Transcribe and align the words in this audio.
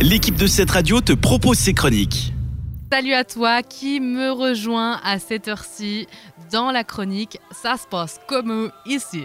l'équipe 0.00 0.36
de 0.36 0.46
cette 0.46 0.70
radio 0.70 1.00
te 1.00 1.12
propose 1.12 1.58
ses 1.58 1.74
chroniques. 1.74 2.32
Salut 2.90 3.12
à 3.12 3.24
toi 3.24 3.62
qui 3.62 4.00
me 4.00 4.30
rejoint 4.30 4.98
à 5.04 5.18
cette 5.18 5.46
heure-ci 5.46 6.06
dans 6.50 6.70
la 6.70 6.84
chronique 6.84 7.38
Ça 7.52 7.76
se 7.76 7.86
passe 7.86 8.18
comme 8.26 8.72
ici. 8.86 9.24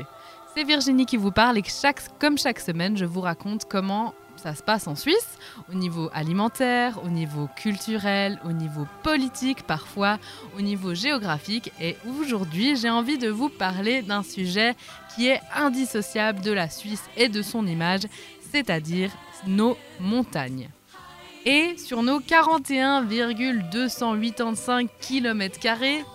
C'est 0.54 0.64
Virginie 0.64 1.06
qui 1.06 1.18
vous 1.18 1.32
parle 1.32 1.58
et 1.58 1.64
chaque, 1.64 2.02
comme 2.20 2.38
chaque 2.38 2.60
semaine, 2.60 2.98
je 2.98 3.06
vous 3.06 3.22
raconte 3.22 3.66
comment 3.70 4.14
ça 4.36 4.54
se 4.54 4.64
passe 4.64 4.88
en 4.88 4.96
Suisse, 4.96 5.38
au 5.72 5.76
niveau 5.76 6.10
alimentaire, 6.14 7.00
au 7.04 7.10
niveau 7.10 7.50
culturel, 7.56 8.40
au 8.44 8.52
niveau 8.52 8.86
politique 9.02 9.64
parfois, 9.64 10.20
au 10.58 10.62
niveau 10.62 10.94
géographique. 10.94 11.72
Et 11.82 11.96
aujourd'hui, 12.20 12.76
j'ai 12.76 12.90
envie 12.90 13.18
de 13.18 13.30
vous 13.30 13.50
parler 13.50 14.02
d'un 14.02 14.24
sujet 14.24 14.76
qui 15.16 15.30
est 15.30 15.42
indissociable 15.56 16.42
de 16.42 16.52
la 16.52 16.70
Suisse 16.70 17.04
et 17.18 17.30
de 17.30 17.42
son 17.42 17.66
image, 17.66 18.02
c'est-à-dire 18.52 19.12
nos 19.48 19.78
montagnes. 20.00 20.70
Et 21.46 21.78
sur 21.78 22.02
nos 22.02 22.20
41,285 22.20 24.90
km, 25.00 25.60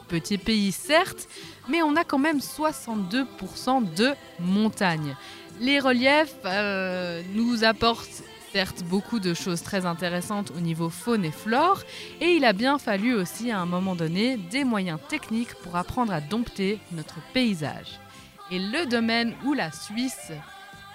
petit 0.09 0.38
pays 0.38 0.73
certes, 0.73 1.29
mais 1.69 1.83
on 1.83 1.95
a 1.95 2.02
quand 2.02 2.19
même 2.19 2.38
62% 2.38 3.95
de 3.95 4.11
montagnes. 4.41 5.15
Les 5.61 5.79
reliefs 5.79 6.35
euh, 6.45 7.23
nous 7.35 7.62
apportent 7.62 8.24
certes 8.52 8.83
beaucoup 8.83 9.21
de 9.21 9.33
choses 9.33 9.62
très 9.62 9.87
intéressantes 9.87 10.51
au 10.57 10.60
niveau 10.60 10.91
faune 10.91 11.24
et 11.24 11.30
flore, 11.30 11.85
et 12.21 12.33
il 12.33 12.45
a 12.45 12.52
bien 12.52 12.79
fallu 12.79 13.15
aussi 13.15 13.52
à 13.52 13.60
un 13.60 13.66
moment 13.66 13.95
donné 13.95 14.37
des 14.37 14.65
moyens 14.65 14.99
techniques 15.09 15.55
pour 15.62 15.77
apprendre 15.77 16.12
à 16.12 16.21
dompter 16.21 16.80
notre 16.91 17.21
paysage. 17.33 18.01
Et 18.51 18.59
le 18.59 18.87
domaine 18.87 19.37
où 19.45 19.55
la 19.55 19.71
Suisse, 19.71 20.33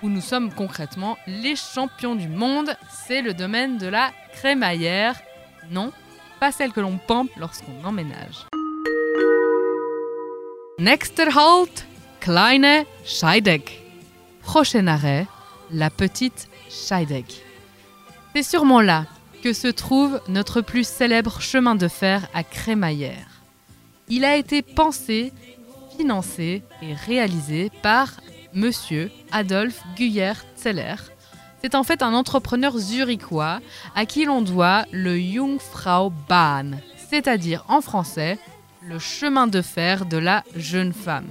où 0.06 0.10
nous 0.10 0.22
sommes 0.22 0.54
concrètement 0.54 1.18
les 1.26 1.56
champions 1.56 2.14
du 2.14 2.28
monde, 2.28 2.78
c'est 3.08 3.24
le 3.24 3.34
domaine 3.34 3.80
de 3.80 3.88
la 3.88 4.12
crémaillère. 4.34 5.20
Non, 5.72 5.92
pas 6.40 6.52
celle 6.52 6.72
que 6.72 6.80
l'on 6.80 6.98
pompe 6.98 7.32
lorsqu'on 7.38 7.84
emménage. 7.84 8.46
Next 10.78 11.20
halt, 11.20 11.88
Kleine 12.20 12.86
Scheidegg. 13.04 13.64
Prochain 14.42 14.86
arrêt, 14.86 15.26
la 15.72 15.90
petite 15.90 16.50
Scheidegg. 16.70 17.26
C'est 18.36 18.44
sûrement 18.44 18.82
là 18.82 19.08
que 19.42 19.54
se 19.54 19.70
trouve 19.70 20.22
notre 20.28 20.62
plus 20.62 20.88
célèbre 20.88 21.42
chemin 21.42 21.74
de 21.74 21.88
fer 21.88 22.28
à 22.36 22.44
crémaillère. 22.44 23.42
Il 24.08 24.24
a 24.24 24.36
été 24.36 24.62
pensé, 24.62 25.34
financé 25.98 26.62
et 26.84 26.94
réalisé 26.94 27.72
par 27.82 28.12
Monsieur 28.56 29.12
Adolf 29.34 29.84
Guyer-Zeller. 29.98 30.96
C'est 31.62 31.76
en 31.76 31.84
fait 31.84 32.02
un 32.02 32.14
entrepreneur 32.14 32.78
zurichois 32.78 33.60
à 33.96 34.06
qui 34.06 34.24
l'on 34.24 34.42
doit 34.42 34.86
le 34.94 35.20
Jungfraubahn, 35.20 36.80
c'est-à-dire 37.10 37.66
en 37.68 37.82
français 37.82 38.40
le 38.82 38.98
chemin 38.98 39.48
de 39.48 39.62
fer 39.62 40.06
de 40.06 40.16
la 40.16 40.46
jeune 40.56 40.94
femme. 40.94 41.28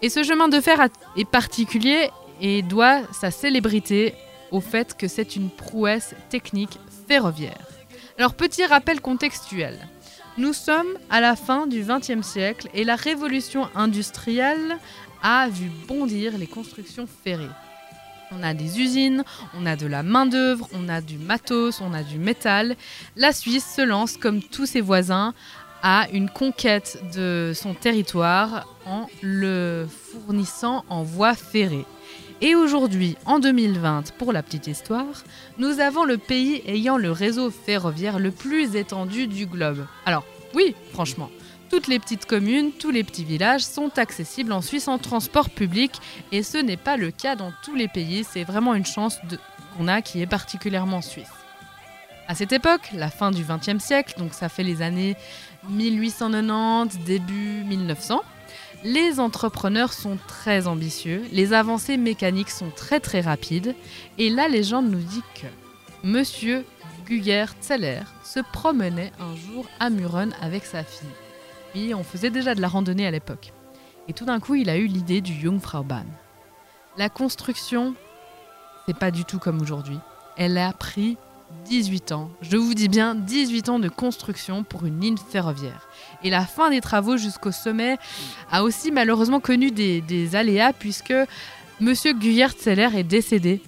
Et 0.00 0.08
ce 0.08 0.22
chemin 0.22 0.48
de 0.48 0.60
fer 0.60 0.88
est 1.16 1.28
particulier 1.28 2.10
et 2.40 2.62
doit 2.62 3.02
sa 3.12 3.30
célébrité 3.30 4.14
au 4.50 4.60
fait 4.60 4.96
que 4.96 5.08
c'est 5.08 5.36
une 5.36 5.50
prouesse 5.50 6.14
technique 6.30 6.78
ferroviaire. 7.06 7.68
Alors 8.16 8.32
petit 8.32 8.64
rappel 8.64 9.02
contextuel. 9.02 9.78
Nous 10.38 10.52
sommes 10.52 10.98
à 11.08 11.22
la 11.22 11.34
fin 11.34 11.66
du 11.66 11.82
XXe 11.82 12.26
siècle 12.26 12.68
et 12.74 12.84
la 12.84 12.94
révolution 12.94 13.68
industrielle 13.74 14.76
a 15.22 15.48
vu 15.48 15.70
bondir 15.88 16.36
les 16.36 16.46
constructions 16.46 17.06
ferrées. 17.24 17.48
On 18.32 18.42
a 18.42 18.52
des 18.52 18.80
usines, 18.80 19.24
on 19.58 19.64
a 19.64 19.76
de 19.76 19.86
la 19.86 20.02
main-d'œuvre, 20.02 20.68
on 20.74 20.90
a 20.90 21.00
du 21.00 21.16
matos, 21.16 21.80
on 21.80 21.94
a 21.94 22.02
du 22.02 22.18
métal. 22.18 22.76
La 23.16 23.32
Suisse 23.32 23.64
se 23.76 23.80
lance, 23.80 24.18
comme 24.18 24.42
tous 24.42 24.66
ses 24.66 24.82
voisins, 24.82 25.32
à 25.82 26.06
une 26.12 26.28
conquête 26.28 27.00
de 27.14 27.52
son 27.54 27.72
territoire 27.72 28.66
en 28.84 29.06
le 29.22 29.86
fournissant 29.88 30.84
en 30.90 31.02
voie 31.02 31.34
ferrée. 31.34 31.86
Et 32.42 32.54
aujourd'hui, 32.54 33.16
en 33.24 33.38
2020, 33.38 34.12
pour 34.18 34.30
la 34.30 34.42
petite 34.42 34.66
histoire, 34.66 35.24
nous 35.56 35.80
avons 35.80 36.04
le 36.04 36.18
pays 36.18 36.62
ayant 36.66 36.98
le 36.98 37.10
réseau 37.10 37.50
ferroviaire 37.50 38.18
le 38.18 38.30
plus 38.30 38.76
étendu 38.76 39.26
du 39.26 39.46
globe. 39.46 39.86
Alors, 40.04 40.24
oui, 40.54 40.74
franchement, 40.92 41.30
toutes 41.70 41.86
les 41.86 41.98
petites 41.98 42.26
communes, 42.26 42.72
tous 42.72 42.90
les 42.90 43.04
petits 43.04 43.24
villages 43.24 43.62
sont 43.62 43.98
accessibles 43.98 44.52
en 44.52 44.60
Suisse 44.60 44.86
en 44.86 44.98
transport 44.98 45.48
public 45.48 45.92
et 46.30 46.42
ce 46.42 46.58
n'est 46.58 46.76
pas 46.76 46.98
le 46.98 47.10
cas 47.10 47.36
dans 47.36 47.52
tous 47.64 47.74
les 47.74 47.88
pays, 47.88 48.22
c'est 48.30 48.44
vraiment 48.44 48.74
une 48.74 48.84
chance 48.84 49.18
qu'on 49.76 49.88
a 49.88 50.02
qui 50.02 50.20
est 50.20 50.26
particulièrement 50.26 51.00
suisse. 51.00 51.32
À 52.28 52.34
cette 52.34 52.52
époque, 52.52 52.90
la 52.92 53.08
fin 53.08 53.30
du 53.30 53.44
XXe 53.44 53.82
siècle, 53.82 54.14
donc 54.18 54.34
ça 54.34 54.50
fait 54.50 54.62
les 54.62 54.82
années 54.82 55.16
1890, 55.70 56.98
début 57.06 57.64
1900, 57.64 58.20
les 58.86 59.18
entrepreneurs 59.18 59.92
sont 59.92 60.16
très 60.28 60.68
ambitieux, 60.68 61.24
les 61.32 61.52
avancées 61.52 61.96
mécaniques 61.96 62.50
sont 62.50 62.70
très 62.70 63.00
très 63.00 63.20
rapides, 63.20 63.74
et 64.16 64.30
la 64.30 64.46
légende 64.46 64.88
nous 64.88 65.00
dit 65.00 65.24
que 65.34 65.48
Monsieur 66.04 66.64
Guyer 67.04 67.46
Zeller 67.60 68.02
se 68.22 68.38
promenait 68.52 69.10
un 69.18 69.34
jour 69.34 69.66
à 69.80 69.90
Muren 69.90 70.32
avec 70.40 70.64
sa 70.64 70.84
fille. 70.84 71.08
Oui, 71.74 71.94
on 71.94 72.04
faisait 72.04 72.30
déjà 72.30 72.54
de 72.54 72.60
la 72.60 72.68
randonnée 72.68 73.08
à 73.08 73.10
l'époque. 73.10 73.52
Et 74.06 74.12
tout 74.12 74.24
d'un 74.24 74.38
coup, 74.38 74.54
il 74.54 74.70
a 74.70 74.76
eu 74.76 74.86
l'idée 74.86 75.20
du 75.20 75.34
Jungfraubahn. 75.34 76.06
La 76.96 77.08
construction, 77.08 77.96
c'est 78.86 78.96
pas 78.96 79.10
du 79.10 79.24
tout 79.24 79.40
comme 79.40 79.60
aujourd'hui. 79.60 79.98
Elle 80.36 80.58
a 80.58 80.72
pris 80.72 81.18
18 81.64 82.12
ans, 82.12 82.30
je 82.42 82.56
vous 82.56 82.74
dis 82.74 82.88
bien 82.88 83.14
18 83.14 83.68
ans 83.68 83.78
de 83.78 83.88
construction 83.88 84.62
pour 84.62 84.86
une 84.86 85.00
ligne 85.00 85.16
ferroviaire. 85.16 85.88
Et 86.22 86.30
la 86.30 86.42
fin 86.46 86.70
des 86.70 86.80
travaux 86.80 87.16
jusqu'au 87.16 87.52
sommet 87.52 87.98
a 88.50 88.62
aussi 88.62 88.92
malheureusement 88.92 89.40
connu 89.40 89.70
des, 89.70 90.36
aléas 90.36 90.72
puisque 90.72 91.14
Monsieur 91.80 92.12
Guyert-Seller 92.14 92.90
est 92.96 93.04
décédé. 93.04 93.60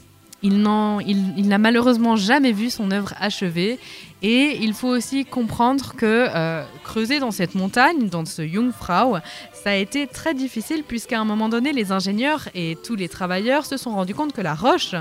Il 0.42 0.62
n'a 0.62 1.58
malheureusement 1.58 2.14
jamais 2.14 2.52
vu 2.52 2.70
son 2.70 2.92
œuvre 2.92 3.12
achevée. 3.18 3.78
Et 4.22 4.58
il 4.62 4.72
faut 4.74 4.88
aussi 4.88 5.24
comprendre 5.24 5.94
que 5.96 6.26
euh, 6.28 6.64
creuser 6.84 7.20
dans 7.20 7.30
cette 7.30 7.54
montagne, 7.54 8.08
dans 8.08 8.24
ce 8.24 8.46
Jungfrau, 8.46 9.18
ça 9.52 9.70
a 9.70 9.74
été 9.74 10.06
très 10.06 10.34
difficile 10.34 10.82
puisqu'à 10.86 11.20
un 11.20 11.24
moment 11.24 11.48
donné, 11.48 11.72
les 11.72 11.92
ingénieurs 11.92 12.48
et 12.54 12.76
tous 12.84 12.96
les 12.96 13.08
travailleurs 13.08 13.66
se 13.66 13.76
sont 13.76 13.90
rendus 13.90 14.14
compte 14.14 14.32
que 14.32 14.40
la 14.40 14.54
roche 14.54 14.94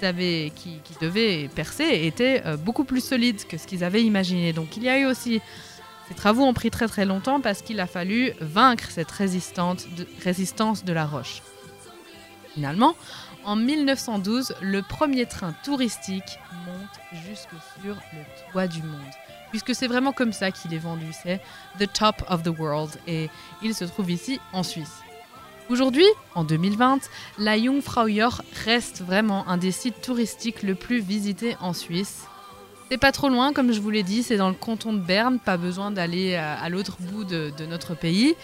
qui, 0.00 0.80
devaient 1.00 1.48
percer 1.54 2.00
était 2.04 2.42
euh, 2.46 2.56
beaucoup 2.56 2.84
plus 2.84 3.04
solide 3.04 3.46
que 3.46 3.58
ce 3.58 3.66
qu'ils 3.66 3.84
avaient 3.84 4.02
imaginé. 4.02 4.52
Donc 4.52 4.76
il 4.76 4.82
y 4.82 4.88
a 4.88 4.98
eu 4.98 5.06
aussi 5.06 5.40
ces 6.08 6.14
travaux 6.14 6.42
ont 6.42 6.54
pris 6.54 6.70
très 6.70 6.88
très 6.88 7.04
longtemps 7.04 7.40
parce 7.40 7.60
qu'il 7.60 7.80
a 7.80 7.86
fallu 7.86 8.32
vaincre 8.40 8.90
cette 8.90 9.10
résistance 9.10 9.84
de 10.84 10.92
la 10.92 11.04
roche. 11.04 11.42
Finalement, 12.54 12.94
en 13.44 13.56
1912, 13.56 14.54
le 14.62 14.82
premier 14.82 15.26
train 15.26 15.52
touristique 15.64 16.38
monte 16.66 17.24
jusque 17.26 17.50
sur 17.80 17.94
le 17.94 18.52
toit 18.52 18.66
du 18.66 18.82
monde. 18.82 18.98
Puisque 19.50 19.74
c'est 19.74 19.86
vraiment 19.86 20.12
comme 20.12 20.32
ça 20.32 20.50
qu'il 20.50 20.72
est 20.74 20.78
vendu, 20.78 21.06
c'est 21.22 21.40
The 21.78 21.90
Top 21.92 22.24
of 22.28 22.42
the 22.42 22.58
World. 22.58 22.90
Et 23.06 23.28
il 23.62 23.74
se 23.74 23.84
trouve 23.84 24.10
ici 24.10 24.40
en 24.52 24.62
Suisse. 24.62 25.02
Aujourd'hui, 25.70 26.06
en 26.34 26.44
2020, 26.44 27.10
la 27.38 27.58
Jungfraujoch 27.58 28.40
reste 28.64 29.02
vraiment 29.02 29.46
un 29.48 29.58
des 29.58 29.70
sites 29.70 30.00
touristiques 30.00 30.62
le 30.62 30.74
plus 30.74 31.00
visités 31.00 31.56
en 31.60 31.74
Suisse. 31.74 32.22
C'est 32.90 32.96
pas 32.96 33.12
trop 33.12 33.28
loin, 33.28 33.52
comme 33.52 33.70
je 33.72 33.80
vous 33.80 33.90
l'ai 33.90 34.02
dit, 34.02 34.22
c'est 34.22 34.38
dans 34.38 34.48
le 34.48 34.54
canton 34.54 34.94
de 34.94 34.98
Berne, 34.98 35.38
pas 35.38 35.58
besoin 35.58 35.90
d'aller 35.90 36.36
à 36.36 36.66
l'autre 36.70 36.96
bout 37.00 37.24
de, 37.24 37.52
notre 37.68 37.94
pays. 37.94 38.34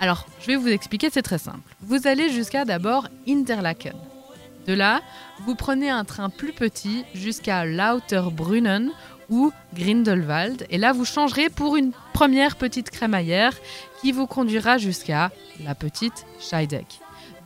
Alors, 0.00 0.26
je 0.40 0.48
vais 0.48 0.56
vous 0.56 0.66
expliquer, 0.66 1.08
c'est 1.08 1.22
très 1.22 1.38
simple. 1.38 1.60
Vous 1.82 2.08
allez 2.08 2.30
jusqu'à 2.30 2.64
d'abord 2.64 3.06
Interlaken. 3.28 3.94
De 4.66 4.72
là, 4.72 5.02
vous 5.44 5.54
prenez 5.54 5.88
un 5.88 6.04
train 6.04 6.30
plus 6.30 6.52
petit 6.52 7.04
jusqu'à 7.14 7.64
Lauterbrunnen 7.64 8.90
ou 9.30 9.52
Grindelwald, 9.74 10.66
et 10.70 10.78
là 10.78 10.92
vous 10.92 11.04
changerez 11.04 11.50
pour 11.50 11.76
une 11.76 11.92
première 12.12 12.56
petite 12.56 12.90
crémaillère 12.90 13.54
qui 14.00 14.12
vous 14.12 14.26
conduira 14.26 14.78
jusqu'à 14.78 15.30
la 15.64 15.74
petite 15.74 16.24
Scheidegg. 16.40 16.86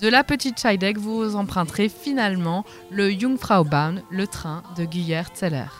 De 0.01 0.09
la 0.09 0.25
petite 0.25 0.61
Scheidegg, 0.61 0.99
vous 0.99 1.37
emprunterez 1.37 1.89
finalement 1.89 2.67
le 2.91 3.11
Jungfraubahn, 3.11 4.03
le 4.11 4.27
train 4.27 4.63
de 4.77 4.85
Guyer-Zeller. 4.85 5.71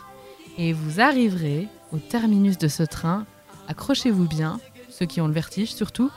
Et 0.57 0.73
vous 0.73 0.99
arriverez 0.99 1.67
au 1.91 1.97
terminus 1.97 2.57
de 2.57 2.67
ce 2.67 2.81
train, 2.81 3.27
accrochez-vous 3.67 4.27
bien, 4.27 4.59
ceux 4.89 5.05
qui 5.05 5.21
ont 5.21 5.27
le 5.27 5.33
vertige 5.33 5.71
surtout, 5.73 6.09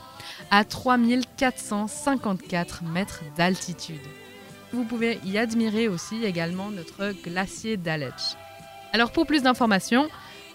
à 0.50 0.65
3454 0.65 2.85
mètres 2.85 3.21
d'altitude. 3.37 4.00
Vous 4.73 4.85
pouvez 4.85 5.19
y 5.25 5.37
admirer 5.37 5.88
aussi 5.88 6.25
également 6.25 6.71
notre 6.71 7.12
glacier 7.23 7.77
d'Aletsch. 7.77 8.37
Alors 8.93 9.13
pour 9.13 9.27
plus 9.27 9.43
d'informations, 9.43 10.09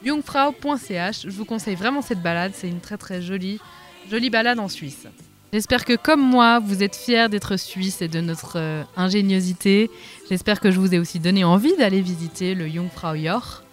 jungfrau.ch, 0.03 1.21
je 1.23 1.29
vous 1.29 1.45
conseille 1.45 1.75
vraiment 1.75 2.01
cette 2.01 2.21
balade, 2.21 2.51
c'est 2.53 2.67
une 2.67 2.81
très 2.81 2.97
très 2.97 3.21
jolie 3.21 3.59
Jolie 4.09 4.29
balade 4.29 4.59
en 4.59 4.67
Suisse. 4.67 5.07
J'espère 5.51 5.85
que 5.85 5.95
comme 5.95 6.21
moi, 6.21 6.59
vous 6.59 6.83
êtes 6.83 6.95
fiers 6.95 7.29
d'être 7.29 7.57
suisse 7.57 8.01
et 8.01 8.07
de 8.07 8.19
notre 8.19 8.57
euh, 8.57 8.83
ingéniosité. 8.97 9.89
J'espère 10.29 10.59
que 10.59 10.69
je 10.69 10.79
vous 10.79 10.93
ai 10.93 10.99
aussi 10.99 11.19
donné 11.19 11.43
envie 11.43 11.75
d'aller 11.77 12.01
visiter 12.01 12.55
le 12.55 12.67
Jungfrau 12.67 13.15
Joch. 13.15 13.63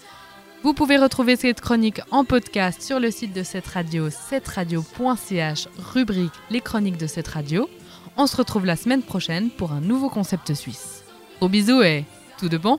Vous 0.63 0.75
pouvez 0.75 0.97
retrouver 0.97 1.35
cette 1.35 1.61
chronique 1.61 2.01
en 2.13 2.25
podcast 2.25 2.83
sur 2.83 3.01
le 3.01 3.11
site 3.11 3.33
de 3.33 3.43
cette 3.43 3.67
radio, 3.67 4.11
cetteradio.ch, 4.11 5.69
rubrique 5.93 6.33
Les 6.51 6.61
chroniques 6.61 6.99
de 6.99 7.09
cette 7.09 7.29
radio. 7.29 7.69
On 8.17 8.29
se 8.29 8.37
retrouve 8.37 8.65
la 8.65 8.77
semaine 8.77 9.03
prochaine 9.03 9.51
pour 9.51 9.73
un 9.73 9.81
nouveau 9.81 10.09
concept 10.09 10.55
suisse. 10.55 11.03
Au 11.41 11.49
bisous 11.49 11.83
et 11.83 12.05
tout 12.39 12.49
de 12.49 12.59
bon 12.59 12.79